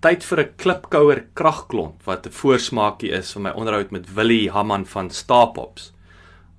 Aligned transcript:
tyd 0.00 0.24
vir 0.24 0.40
'n 0.40 0.52
klipkouer 0.56 1.20
kragklont 1.34 2.06
wat 2.06 2.26
'n 2.26 2.36
voorsmaakie 2.40 3.12
is 3.12 3.32
van 3.32 3.42
my 3.42 3.50
onderhoud 3.50 3.90
met 3.90 4.14
Willie 4.14 4.50
Hamman 4.50 4.86
van 4.86 5.10
Starpops 5.10 5.92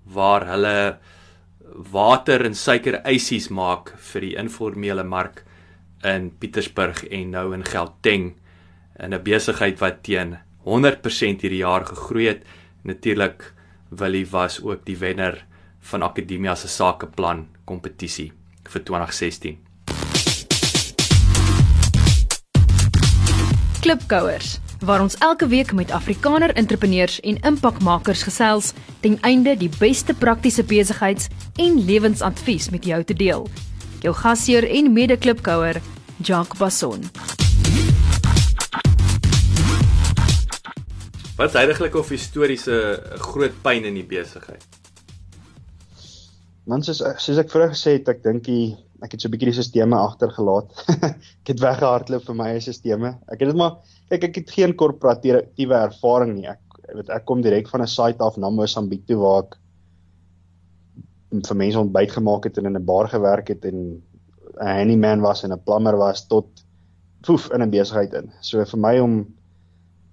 waar 0.06 0.46
hulle 0.46 0.98
water 1.92 2.46
en 2.46 2.56
suiker 2.56 3.02
ysies 3.06 3.50
maak 3.50 3.94
vir 4.12 4.22
die 4.22 4.36
informele 4.36 5.04
mark 5.04 5.44
in 6.04 6.32
Pietersburg 6.40 7.04
en 7.10 7.32
nou 7.32 7.54
in 7.54 7.64
Gauteng 7.64 8.36
in 9.00 9.14
'n 9.14 9.24
besigheid 9.24 9.80
wat 9.80 10.04
teen 10.04 10.38
100% 10.66 11.42
hierdie 11.42 11.64
jaar 11.64 11.86
gegroei 11.86 12.28
het. 12.28 12.44
Natuurlik 12.84 13.54
Willie 13.90 14.26
was 14.26 14.62
ook 14.62 14.86
die 14.86 14.98
wenner 14.98 15.46
van 15.80 16.04
Akademia 16.04 16.56
se 16.56 16.68
sakeplan 16.68 17.48
kompetisie 17.66 18.32
vir 18.64 18.84
2016. 18.84 19.71
Klipkouers 23.92 24.54
waar 24.88 25.02
ons 25.04 25.18
elke 25.20 25.48
week 25.52 25.74
met 25.76 25.90
Afrikaner 25.92 26.54
entrepreneurs 26.56 27.18
en 27.20 27.40
impakmakers 27.44 28.24
gesels 28.24 28.70
ten 29.04 29.18
einde 29.28 29.58
die 29.60 29.70
beste 29.80 30.14
praktiese 30.14 30.64
besigheids- 30.64 31.28
en 31.60 31.76
lewensadvies 31.86 32.70
met 32.70 32.86
jou 32.88 33.04
te 33.04 33.14
deel. 33.14 33.50
Jou 34.00 34.16
gasheer 34.16 34.70
en 34.70 34.94
mede-klipkouer, 34.94 35.82
Jacques 36.24 36.58
Basson. 36.58 37.04
Wat 41.36 41.50
is 41.50 41.60
heidaglik 41.60 41.96
of 41.96 42.10
historiese 42.16 43.04
groot 43.28 43.60
pyn 43.62 43.84
in 43.92 44.00
die 44.00 44.08
besigheid? 44.08 44.81
Man 46.70 46.84
soos 46.86 47.02
soos 47.02 47.40
ek 47.42 47.50
vroeër 47.50 47.74
gesê 47.74 47.98
het, 47.98 48.10
ek 48.10 48.24
dink 48.24 48.48
ek 49.02 49.16
het 49.16 49.22
so 49.22 49.28
'n 49.28 49.34
bietjie 49.34 49.50
die 49.50 49.64
stelsels 49.64 49.98
agtergelaat. 49.98 50.70
ek 51.42 51.54
het 51.54 51.64
weggehardloop 51.64 52.28
vir 52.28 52.36
my 52.38 52.50
stelsels. 52.60 53.16
Ek 53.34 53.40
het 53.40 53.50
dit 53.50 53.58
maar 53.58 53.80
kyk 54.12 54.28
ek 54.30 54.36
het 54.36 54.54
geen 54.58 54.76
korporatiewe 54.78 55.80
ervaring 55.80 56.36
nie. 56.36 56.48
Ek 56.48 56.62
weet 56.94 57.10
ek 57.10 57.26
kom 57.26 57.42
direk 57.42 57.70
van 57.72 57.82
'n 57.82 57.88
site 57.88 58.22
af 58.22 58.38
na 58.38 58.50
Mosambiek 58.50 59.08
toe 59.08 59.18
waar 59.18 59.44
ek 59.44 59.58
vir 61.32 61.58
mense 61.58 61.80
ontbyt 61.80 62.12
gemaak 62.12 62.46
het 62.46 62.58
en 62.58 62.66
in 62.66 62.78
'n 62.78 62.86
bar 62.86 63.08
gewerk 63.08 63.48
het 63.48 63.66
en 63.66 64.02
'n 64.60 64.78
handyman 64.78 65.22
was 65.22 65.44
en 65.44 65.54
'n 65.54 65.64
plumber 65.66 65.98
was 65.98 66.28
tot 66.28 66.48
foef 67.26 67.50
in 67.54 67.62
'n 67.62 67.72
besigheid 67.72 68.14
in. 68.14 68.32
So 68.42 68.64
vir 68.66 68.80
my 68.80 69.00
om 69.00 69.26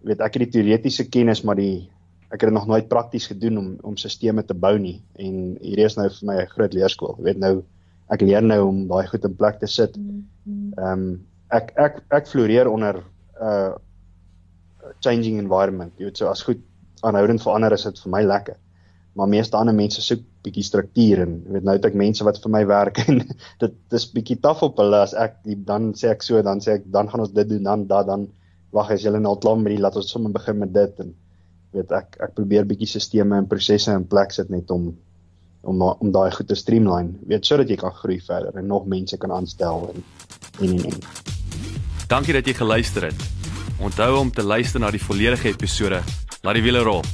weet 0.04 0.20
ek 0.20 0.34
het 0.34 0.42
die 0.48 0.62
teoretiese 0.62 1.08
kennis 1.10 1.42
maar 1.44 1.56
die 1.56 1.90
ek 2.28 2.42
het 2.42 2.50
dit 2.50 2.56
nog 2.56 2.68
nooit 2.68 2.88
prakties 2.88 3.26
gedoen 3.30 3.58
om 3.58 3.68
om 3.82 3.96
stelsels 3.96 4.46
te 4.46 4.54
bou 4.54 4.74
nie 4.78 4.98
en 5.16 5.56
hierdie 5.62 5.86
is 5.88 5.96
nou 5.96 6.08
vir 6.12 6.26
my 6.30 6.36
'n 6.42 6.52
groot 6.54 6.74
leerskool. 6.74 7.16
Jy 7.18 7.24
weet 7.24 7.38
nou 7.38 7.64
ek 8.10 8.20
leer 8.20 8.42
nou 8.42 8.60
om 8.68 8.86
daai 8.88 9.06
goed 9.06 9.24
in 9.24 9.36
plek 9.36 9.58
te 9.60 9.66
sit. 9.66 9.96
Ehm 9.96 10.92
um, 10.92 11.26
ek 11.50 11.72
ek 11.76 12.00
ek 12.10 12.26
floreer 12.28 12.68
onder 12.68 12.96
'n 12.96 13.04
uh, 13.40 13.74
changing 15.00 15.38
environment. 15.38 15.92
Jy 15.96 16.04
weet 16.04 16.18
so 16.18 16.28
as 16.28 16.42
goed 16.42 16.60
aanhoudend 17.02 17.42
verander 17.42 17.72
is 17.72 17.84
dit 17.84 18.00
vir 18.04 18.10
my 18.10 18.22
lekker. 18.22 18.56
Maar 19.14 19.28
meeste 19.28 19.56
ander 19.56 19.74
mense 19.74 20.02
soek 20.02 20.20
bietjie 20.42 20.64
struktuur 20.64 21.22
en 21.24 21.32
jy 21.46 21.52
weet 21.52 21.64
nou 21.64 21.76
het 21.76 21.86
ek 21.88 21.94
mense 21.94 22.24
wat 22.24 22.40
vir 22.42 22.52
my 22.54 22.64
werk 22.66 22.98
en 23.08 23.22
dit 23.60 23.78
dis 23.90 24.10
bietjie 24.12 24.38
taaf 24.40 24.62
op 24.62 24.78
hulle 24.78 25.00
as 25.06 25.14
ek 25.14 25.40
dan 25.66 25.94
sê 25.94 26.12
ek 26.14 26.22
so 26.22 26.42
dan 26.42 26.60
sê 26.60 26.78
ek 26.78 26.84
dan 26.92 27.08
gaan 27.08 27.24
ons 27.24 27.32
dit 27.32 27.48
doen 27.48 27.64
dan 27.70 27.86
da 27.86 28.02
dan 28.02 28.28
wag 28.76 28.92
as 28.94 29.02
julle 29.02 29.20
nou 29.20 29.32
al 29.34 29.40
klaar 29.42 29.58
met 29.58 29.72
die 29.72 29.80
laat 29.80 29.96
ons 29.96 30.10
sommer 30.12 30.32
begin 30.32 30.58
met 30.58 30.72
dit 30.74 31.00
en 31.04 31.14
weet 31.76 31.92
ek 31.92 32.16
ek 32.24 32.34
probeer 32.36 32.66
bietjie 32.68 32.88
sisteme 32.88 33.38
en 33.38 33.48
prosesse 33.48 33.92
in 33.92 34.06
plek 34.08 34.32
sit 34.32 34.50
net 34.50 34.70
om 34.70 34.90
om 35.68 35.82
om 35.82 36.12
daai 36.14 36.30
goed 36.32 36.48
te 36.48 36.56
streamline, 36.56 37.18
weet 37.28 37.46
sodat 37.46 37.68
jy 37.68 37.76
kan 37.76 37.92
groei 37.92 38.20
verder 38.24 38.56
en 38.56 38.66
nog 38.66 38.86
mense 38.86 39.18
kan 39.18 39.32
aanstel 39.34 39.90
en 39.92 40.04
en 40.60 40.78
en. 40.78 40.84
en. 40.92 41.00
Dankie 42.08 42.32
dat 42.32 42.46
jy 42.46 42.54
geluister 42.54 43.10
het. 43.10 43.28
Onthou 43.80 44.16
om 44.18 44.30
te 44.30 44.42
luister 44.42 44.80
na 44.80 44.90
die 44.90 45.02
volledige 45.02 45.48
episode. 45.48 46.02
Laat 46.42 46.54
die 46.54 46.64
wiele 46.64 46.82
rol. 46.86 47.04